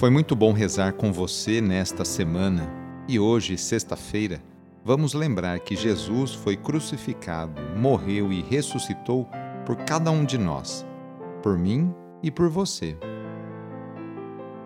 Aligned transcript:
Foi 0.00 0.08
muito 0.08 0.34
bom 0.34 0.54
rezar 0.54 0.94
com 0.94 1.12
você 1.12 1.60
nesta 1.60 2.06
semana 2.06 2.72
e 3.06 3.20
hoje, 3.20 3.58
sexta-feira, 3.58 4.42
vamos 4.82 5.12
lembrar 5.12 5.60
que 5.60 5.76
Jesus 5.76 6.32
foi 6.32 6.56
crucificado, 6.56 7.60
morreu 7.76 8.32
e 8.32 8.40
ressuscitou 8.40 9.28
por 9.66 9.76
cada 9.76 10.10
um 10.10 10.24
de 10.24 10.38
nós, 10.38 10.86
por 11.42 11.58
mim 11.58 11.94
e 12.22 12.30
por 12.30 12.48
você. 12.48 12.96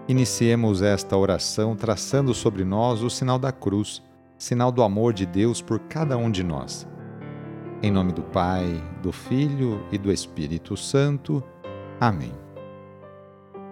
Iniciemos 0.06 0.82
esta 0.82 1.16
oração 1.16 1.74
traçando 1.74 2.32
sobre 2.32 2.62
nós 2.62 3.02
o 3.02 3.10
sinal 3.10 3.36
da 3.36 3.50
cruz, 3.50 4.04
sinal 4.38 4.70
do 4.70 4.84
amor 4.84 5.12
de 5.12 5.26
Deus 5.26 5.60
por 5.60 5.80
cada 5.80 6.16
um 6.16 6.30
de 6.30 6.44
nós. 6.44 6.86
Em 7.82 7.90
nome 7.90 8.12
do 8.12 8.22
Pai, 8.22 8.80
do 9.02 9.10
Filho 9.10 9.84
e 9.90 9.98
do 9.98 10.12
Espírito 10.12 10.76
Santo. 10.76 11.42
Amém. 12.00 12.43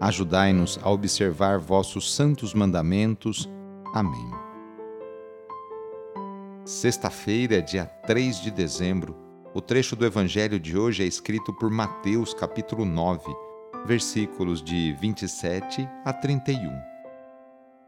Ajudai-nos 0.00 0.78
a 0.82 0.90
observar 0.90 1.58
vossos 1.58 2.14
santos 2.14 2.52
mandamentos. 2.52 3.48
Amém. 3.94 4.30
Sexta-feira, 6.66 7.62
dia 7.62 7.86
3 7.86 8.42
de 8.42 8.50
dezembro, 8.50 9.16
o 9.54 9.60
trecho 9.60 9.96
do 9.96 10.04
Evangelho 10.04 10.60
de 10.60 10.76
hoje 10.76 11.02
é 11.02 11.06
escrito 11.06 11.50
por 11.54 11.70
Mateus, 11.70 12.34
capítulo 12.34 12.84
9, 12.84 13.24
versículos 13.86 14.62
de 14.62 14.92
27 15.00 15.88
a 16.04 16.12
31. 16.12 16.70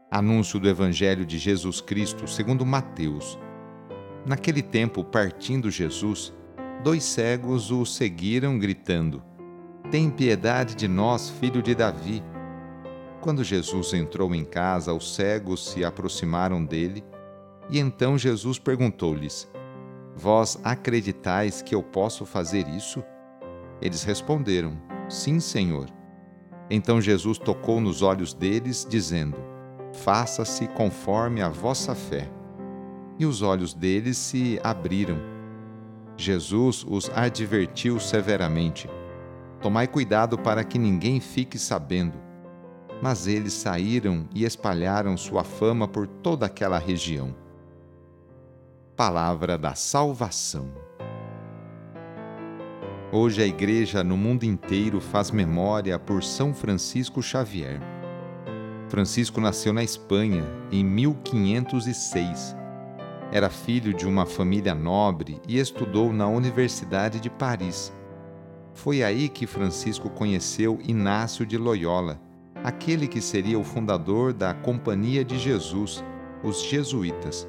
Anúncio 0.09 0.59
do 0.59 0.67
Evangelho 0.67 1.23
de 1.23 1.37
Jesus 1.37 1.79
Cristo 1.79 2.27
segundo 2.27 2.65
Mateus. 2.65 3.37
Naquele 4.25 4.63
tempo, 4.63 5.03
partindo 5.03 5.69
Jesus, 5.69 6.33
dois 6.83 7.03
cegos 7.03 7.69
o 7.69 7.85
seguiram, 7.85 8.57
gritando: 8.57 9.21
tem 9.91 10.09
piedade 10.09 10.75
de 10.75 10.87
nós, 10.87 11.29
filho 11.29 11.63
de 11.63 11.73
Davi. 11.73 12.23
Quando 13.21 13.43
Jesus 13.43 13.93
entrou 13.93 14.33
em 14.35 14.45
casa, 14.45 14.93
os 14.93 15.15
cegos 15.15 15.71
se 15.71 15.83
aproximaram 15.83 16.63
dele, 16.63 17.03
e 17.69 17.79
então 17.79 18.17
Jesus 18.17 18.59
perguntou-lhes: 18.59 19.49
Vós 20.15 20.59
acreditais 20.63 21.61
que 21.61 21.73
eu 21.73 21.81
posso 21.81 22.25
fazer 22.25 22.67
isso? 22.67 23.03
Eles 23.81 24.03
responderam: 24.03 24.79
Sim, 25.09 25.39
Senhor. 25.39 25.87
Então 26.69 27.01
Jesus 27.01 27.39
tocou 27.39 27.81
nos 27.81 28.03
olhos 28.03 28.31
deles, 28.31 28.85
dizendo: 28.87 29.37
Faça-se 29.91 30.67
conforme 30.67 31.41
a 31.41 31.49
vossa 31.49 31.95
fé. 31.95 32.29
E 33.17 33.25
os 33.25 33.41
olhos 33.41 33.73
deles 33.73 34.17
se 34.17 34.59
abriram. 34.63 35.17
Jesus 36.15 36.85
os 36.87 37.09
advertiu 37.09 37.99
severamente 37.99 38.87
Tomai 39.61 39.87
cuidado 39.87 40.37
para 40.37 40.63
que 40.63 40.79
ninguém 40.79 41.19
fique 41.19 41.59
sabendo. 41.59 42.17
Mas 43.01 43.27
eles 43.27 43.53
saíram 43.53 44.27
e 44.33 44.45
espalharam 44.45 45.17
sua 45.17 45.43
fama 45.43 45.87
por 45.87 46.07
toda 46.07 46.45
aquela 46.45 46.77
região. 46.77 47.35
Palavra 48.95 49.57
da 49.57 49.75
Salvação. 49.75 50.71
Hoje 53.11 53.41
a 53.41 53.45
Igreja 53.45 54.03
no 54.03 54.15
mundo 54.15 54.43
inteiro 54.43 55.01
faz 55.01 55.31
memória 55.31 55.97
por 55.99 56.23
São 56.23 56.53
Francisco 56.53 57.21
Xavier. 57.21 57.81
Francisco 58.87 59.41
nasceu 59.41 59.73
na 59.73 59.83
Espanha 59.83 60.43
em 60.71 60.83
1506. 60.85 62.55
Era 63.31 63.49
filho 63.49 63.93
de 63.93 64.07
uma 64.07 64.25
família 64.25 64.73
nobre 64.73 65.41
e 65.47 65.59
estudou 65.59 66.13
na 66.13 66.27
Universidade 66.27 67.19
de 67.19 67.29
Paris 67.29 67.93
foi 68.89 69.03
aí 69.03 69.29
que 69.29 69.45
Francisco 69.45 70.09
conheceu 70.09 70.79
Inácio 70.81 71.45
de 71.45 71.59
Loyola, 71.59 72.19
aquele 72.63 73.07
que 73.07 73.21
seria 73.21 73.59
o 73.59 73.63
fundador 73.63 74.33
da 74.33 74.51
Companhia 74.51 75.23
de 75.23 75.37
Jesus, 75.37 76.03
os 76.43 76.63
Jesuítas. 76.63 77.47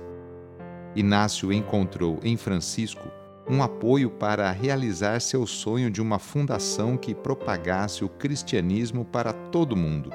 Inácio 0.94 1.50
encontrou 1.50 2.20
em 2.22 2.36
Francisco 2.36 3.08
um 3.48 3.62
apoio 3.62 4.10
para 4.10 4.50
realizar 4.50 5.18
seu 5.22 5.46
sonho 5.46 5.90
de 5.90 6.02
uma 6.02 6.18
fundação 6.18 6.94
que 6.98 7.14
propagasse 7.14 8.04
o 8.04 8.08
cristianismo 8.10 9.02
para 9.02 9.32
todo 9.32 9.74
mundo. 9.74 10.10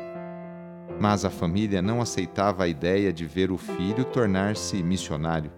Mas 1.01 1.25
a 1.25 1.31
família 1.31 1.81
não 1.81 2.03
aceitava 2.03 2.65
a 2.65 2.67
ideia 2.67 3.11
de 3.11 3.25
ver 3.25 3.49
o 3.49 3.57
filho 3.57 4.05
tornar-se 4.05 4.83
missionário. 4.83 5.51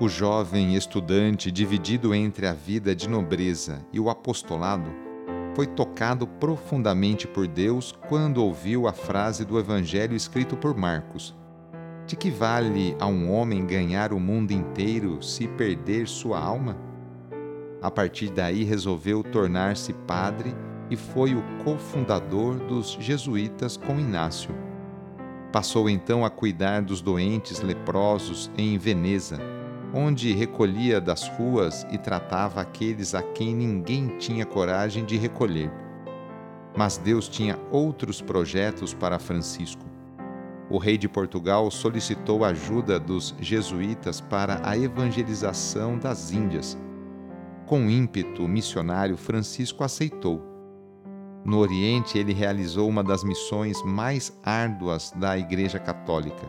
O 0.00 0.08
jovem 0.08 0.76
estudante, 0.76 1.52
dividido 1.52 2.14
entre 2.14 2.46
a 2.46 2.54
vida 2.54 2.96
de 2.96 3.06
nobreza 3.06 3.84
e 3.92 4.00
o 4.00 4.08
apostolado, 4.08 4.90
foi 5.54 5.66
tocado 5.66 6.26
profundamente 6.26 7.28
por 7.28 7.46
Deus 7.46 7.94
quando 8.08 8.42
ouviu 8.42 8.88
a 8.88 8.94
frase 8.94 9.44
do 9.44 9.58
Evangelho 9.58 10.16
escrito 10.16 10.56
por 10.56 10.74
Marcos: 10.74 11.36
De 12.06 12.16
que 12.16 12.30
vale 12.30 12.96
a 12.98 13.06
um 13.06 13.30
homem 13.30 13.66
ganhar 13.66 14.14
o 14.14 14.18
mundo 14.18 14.52
inteiro 14.52 15.22
se 15.22 15.46
perder 15.46 16.08
sua 16.08 16.40
alma? 16.40 16.78
A 17.82 17.90
partir 17.90 18.30
daí 18.30 18.64
resolveu 18.64 19.22
tornar-se 19.22 19.92
padre 19.92 20.54
e 20.88 20.96
foi 20.96 21.34
o 21.34 21.44
cofundador 21.62 22.54
dos 22.54 22.96
jesuítas 22.98 23.76
com 23.76 24.00
Inácio. 24.00 24.54
Passou 25.52 25.90
então 25.90 26.24
a 26.24 26.30
cuidar 26.30 26.80
dos 26.80 27.02
doentes 27.02 27.60
leprosos 27.60 28.50
em 28.56 28.78
Veneza 28.78 29.59
onde 29.92 30.32
recolhia 30.32 31.00
das 31.00 31.28
ruas 31.28 31.86
e 31.90 31.98
tratava 31.98 32.60
aqueles 32.60 33.14
a 33.14 33.22
quem 33.22 33.54
ninguém 33.54 34.16
tinha 34.18 34.46
coragem 34.46 35.04
de 35.04 35.16
recolher. 35.16 35.70
Mas 36.76 36.96
Deus 36.96 37.28
tinha 37.28 37.58
outros 37.70 38.20
projetos 38.20 38.94
para 38.94 39.18
Francisco. 39.18 39.84
O 40.70 40.78
rei 40.78 40.96
de 40.96 41.08
Portugal 41.08 41.68
solicitou 41.70 42.44
a 42.44 42.48
ajuda 42.48 43.00
dos 43.00 43.34
jesuítas 43.40 44.20
para 44.20 44.60
a 44.62 44.78
evangelização 44.78 45.98
das 45.98 46.30
Índias. 46.30 46.78
Com 47.66 47.90
ímpeto 47.90 48.46
missionário, 48.46 49.16
Francisco 49.16 49.82
aceitou. 49.82 50.40
No 51.44 51.58
Oriente, 51.58 52.18
ele 52.18 52.32
realizou 52.32 52.88
uma 52.88 53.02
das 53.02 53.24
missões 53.24 53.82
mais 53.82 54.38
árduas 54.44 55.12
da 55.16 55.36
Igreja 55.36 55.78
Católica. 55.78 56.48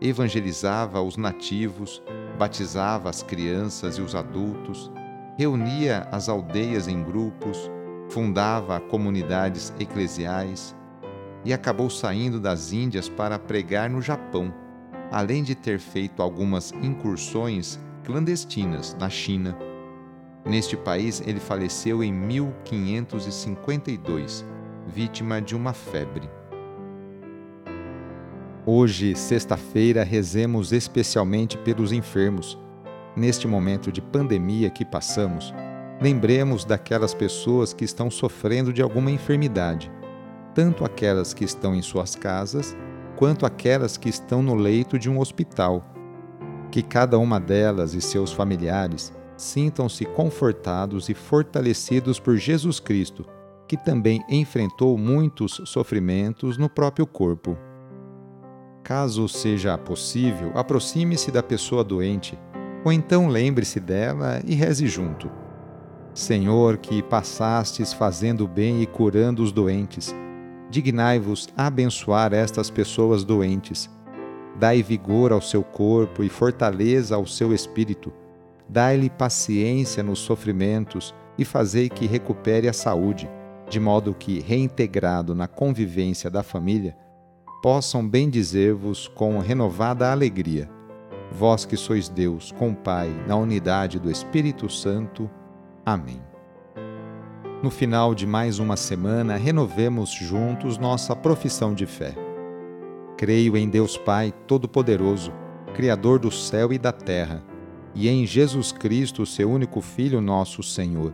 Evangelizava 0.00 1.00
os 1.00 1.16
nativos, 1.16 2.02
batizava 2.36 3.10
as 3.10 3.22
crianças 3.22 3.96
e 3.96 4.02
os 4.02 4.14
adultos, 4.14 4.92
reunia 5.36 6.06
as 6.12 6.28
aldeias 6.28 6.86
em 6.86 7.02
grupos, 7.02 7.68
fundava 8.08 8.78
comunidades 8.78 9.74
eclesiais 9.80 10.76
e 11.44 11.52
acabou 11.52 11.90
saindo 11.90 12.40
das 12.40 12.72
Índias 12.72 13.08
para 13.08 13.36
pregar 13.38 13.90
no 13.90 14.02
Japão, 14.02 14.52
além 15.10 15.42
de 15.42 15.54
ter 15.54 15.78
feito 15.78 16.22
algumas 16.22 16.72
incursões 16.82 17.78
clandestinas 18.04 18.94
na 18.98 19.08
China. 19.08 19.56
Neste 20.44 20.76
país, 20.76 21.22
ele 21.26 21.40
faleceu 21.40 22.04
em 22.04 22.12
1552, 22.12 24.44
vítima 24.86 25.40
de 25.42 25.56
uma 25.56 25.72
febre. 25.72 26.35
Hoje, 28.68 29.14
sexta-feira, 29.14 30.02
rezemos 30.02 30.72
especialmente 30.72 31.56
pelos 31.56 31.92
enfermos. 31.92 32.58
Neste 33.14 33.46
momento 33.46 33.92
de 33.92 34.02
pandemia 34.02 34.70
que 34.70 34.84
passamos, 34.84 35.54
lembremos 36.02 36.64
daquelas 36.64 37.14
pessoas 37.14 37.72
que 37.72 37.84
estão 37.84 38.10
sofrendo 38.10 38.72
de 38.72 38.82
alguma 38.82 39.08
enfermidade, 39.08 39.88
tanto 40.52 40.84
aquelas 40.84 41.32
que 41.32 41.44
estão 41.44 41.76
em 41.76 41.80
suas 41.80 42.16
casas, 42.16 42.76
quanto 43.14 43.46
aquelas 43.46 43.96
que 43.96 44.08
estão 44.08 44.42
no 44.42 44.56
leito 44.56 44.98
de 44.98 45.08
um 45.08 45.20
hospital. 45.20 45.88
Que 46.72 46.82
cada 46.82 47.20
uma 47.20 47.38
delas 47.38 47.94
e 47.94 48.00
seus 48.00 48.32
familiares 48.32 49.12
sintam-se 49.36 50.04
confortados 50.06 51.08
e 51.08 51.14
fortalecidos 51.14 52.18
por 52.18 52.36
Jesus 52.36 52.80
Cristo, 52.80 53.24
que 53.68 53.76
também 53.76 54.24
enfrentou 54.28 54.98
muitos 54.98 55.62
sofrimentos 55.66 56.58
no 56.58 56.68
próprio 56.68 57.06
corpo. 57.06 57.56
Caso 58.86 59.28
seja 59.28 59.76
possível, 59.76 60.52
aproxime-se 60.54 61.32
da 61.32 61.42
pessoa 61.42 61.82
doente, 61.82 62.38
ou 62.84 62.92
então 62.92 63.26
lembre-se 63.26 63.80
dela 63.80 64.40
e 64.46 64.54
reze 64.54 64.86
junto. 64.86 65.28
Senhor, 66.14 66.76
que 66.76 67.02
passastes 67.02 67.92
fazendo 67.92 68.46
bem 68.46 68.80
e 68.80 68.86
curando 68.86 69.42
os 69.42 69.50
doentes, 69.50 70.14
dignai-vos 70.70 71.48
abençoar 71.56 72.32
estas 72.32 72.70
pessoas 72.70 73.24
doentes. 73.24 73.90
Dai 74.56 74.84
vigor 74.84 75.32
ao 75.32 75.42
seu 75.42 75.64
corpo 75.64 76.22
e 76.22 76.28
fortaleza 76.28 77.16
ao 77.16 77.26
seu 77.26 77.52
espírito. 77.52 78.12
Dai-lhe 78.68 79.10
paciência 79.10 80.00
nos 80.00 80.20
sofrimentos 80.20 81.12
e 81.36 81.44
fazei 81.44 81.88
que 81.88 82.06
recupere 82.06 82.68
a 82.68 82.72
saúde, 82.72 83.28
de 83.68 83.80
modo 83.80 84.14
que, 84.14 84.38
reintegrado 84.38 85.34
na 85.34 85.48
convivência 85.48 86.30
da 86.30 86.44
família, 86.44 86.96
possam 87.66 88.08
bendizer-vos 88.08 89.08
com 89.08 89.40
renovada 89.40 90.12
alegria. 90.12 90.70
Vós 91.32 91.64
que 91.64 91.76
sois 91.76 92.08
Deus, 92.08 92.52
com 92.52 92.72
Pai, 92.72 93.10
na 93.26 93.34
unidade 93.34 93.98
do 93.98 94.08
Espírito 94.08 94.70
Santo. 94.70 95.28
Amém. 95.84 96.22
No 97.64 97.68
final 97.68 98.14
de 98.14 98.24
mais 98.24 98.60
uma 98.60 98.76
semana, 98.76 99.36
renovemos 99.36 100.12
juntos 100.12 100.78
nossa 100.78 101.16
profissão 101.16 101.74
de 101.74 101.86
fé. 101.86 102.14
Creio 103.18 103.56
em 103.56 103.68
Deus 103.68 103.98
Pai 103.98 104.32
Todo-Poderoso, 104.46 105.32
Criador 105.74 106.20
do 106.20 106.30
céu 106.30 106.72
e 106.72 106.78
da 106.78 106.92
terra, 106.92 107.42
e 107.96 108.08
em 108.08 108.24
Jesus 108.24 108.70
Cristo, 108.70 109.26
seu 109.26 109.50
único 109.50 109.80
Filho, 109.80 110.20
nosso 110.20 110.62
Senhor, 110.62 111.12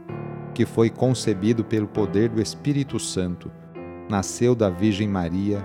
que 0.53 0.67
foi 0.67 0.91
concebido 0.91 1.65
pelo 1.65 1.89
poder 1.89 2.29
do 2.29 2.43
Espírito 2.43 3.01
Santo, 3.01 3.51
nasceu 4.07 4.55
da 4.55 4.69
Virgem 4.69 5.09
Maria, 5.09 5.65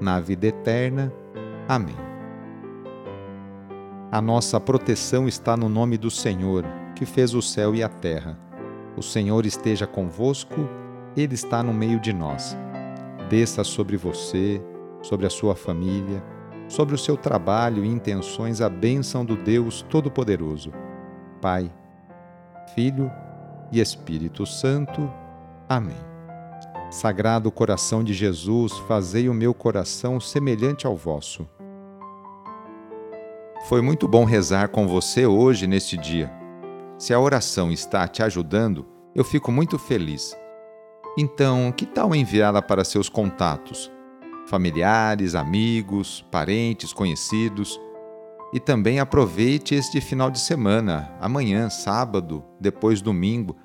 na 0.00 0.18
vida 0.20 0.46
eterna. 0.46 1.12
Amém. 1.68 1.96
A 4.10 4.20
nossa 4.20 4.58
proteção 4.58 5.28
está 5.28 5.56
no 5.56 5.68
nome 5.68 5.96
do 5.96 6.10
Senhor, 6.10 6.64
que 6.96 7.06
fez 7.06 7.34
o 7.34 7.42
céu 7.42 7.74
e 7.74 7.82
a 7.82 7.88
terra. 7.88 8.38
O 8.96 9.02
Senhor 9.02 9.46
esteja 9.46 9.86
convosco 9.86 10.68
ele 11.16 11.34
está 11.34 11.62
no 11.62 11.72
meio 11.72 11.98
de 11.98 12.12
nós. 12.12 12.56
Desça 13.28 13.64
sobre 13.64 13.96
você, 13.96 14.62
sobre 15.02 15.26
a 15.26 15.30
sua 15.30 15.54
família, 15.54 16.22
sobre 16.68 16.94
o 16.94 16.98
seu 16.98 17.16
trabalho 17.16 17.84
e 17.84 17.88
intenções 17.88 18.60
a 18.60 18.68
bênção 18.68 19.24
do 19.24 19.36
Deus 19.36 19.82
Todo-Poderoso. 19.82 20.72
Pai, 21.40 21.70
Filho 22.74 23.10
e 23.72 23.80
Espírito 23.80 24.46
Santo. 24.46 25.10
Amém. 25.68 26.09
Sagrado 26.90 27.50
coração 27.50 28.02
de 28.02 28.12
Jesus, 28.12 28.72
fazei 28.88 29.28
o 29.28 29.34
meu 29.34 29.54
coração 29.54 30.18
semelhante 30.20 30.86
ao 30.86 30.96
vosso. 30.96 31.48
Foi 33.68 33.80
muito 33.80 34.08
bom 34.08 34.24
rezar 34.24 34.68
com 34.68 34.88
você 34.88 35.24
hoje 35.24 35.66
neste 35.66 35.96
dia. 35.96 36.32
Se 36.98 37.14
a 37.14 37.20
oração 37.20 37.70
está 37.70 38.08
te 38.08 38.22
ajudando, 38.22 38.86
eu 39.14 39.24
fico 39.24 39.52
muito 39.52 39.78
feliz 39.78 40.36
então, 41.16 41.72
que 41.72 41.84
tal 41.84 42.14
enviá-la 42.14 42.62
para 42.62 42.84
seus 42.84 43.08
contatos, 43.08 43.90
familiares, 44.46 45.34
amigos, 45.34 46.24
parentes, 46.30 46.92
conhecidos? 46.92 47.80
E 48.52 48.60
também 48.60 48.98
aproveite 48.98 49.74
este 49.74 50.00
final 50.00 50.30
de 50.30 50.38
semana, 50.40 51.12
amanhã, 51.20 51.68
sábado, 51.68 52.44
depois 52.60 53.00
domingo, 53.00 53.56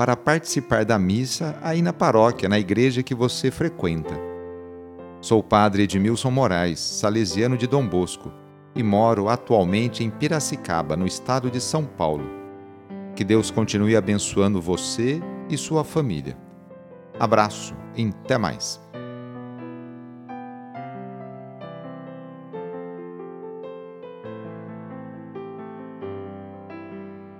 para 0.00 0.16
participar 0.16 0.82
da 0.82 0.98
missa 0.98 1.58
aí 1.60 1.82
na 1.82 1.92
paróquia, 1.92 2.48
na 2.48 2.58
igreja 2.58 3.02
que 3.02 3.14
você 3.14 3.50
frequenta. 3.50 4.18
Sou 5.20 5.40
o 5.40 5.42
padre 5.42 5.82
Edmilson 5.82 6.30
Moraes, 6.30 6.80
salesiano 6.80 7.54
de 7.54 7.66
Dom 7.66 7.86
Bosco, 7.86 8.32
e 8.74 8.82
moro 8.82 9.28
atualmente 9.28 10.02
em 10.02 10.08
Piracicaba, 10.08 10.96
no 10.96 11.06
estado 11.06 11.50
de 11.50 11.60
São 11.60 11.84
Paulo. 11.84 12.24
Que 13.14 13.22
Deus 13.22 13.50
continue 13.50 13.94
abençoando 13.94 14.58
você 14.58 15.20
e 15.50 15.58
sua 15.58 15.84
família. 15.84 16.34
Abraço 17.18 17.76
e 17.94 18.08
até 18.08 18.38
mais. 18.38 18.80